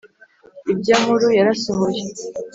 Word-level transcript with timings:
irya 0.71 0.95
nkuru 1.01 1.27
yarasohoye 1.37 2.01